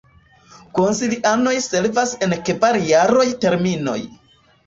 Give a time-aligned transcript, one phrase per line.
[0.77, 3.99] Konsilianoj servas en kvar-jaraj terminoj.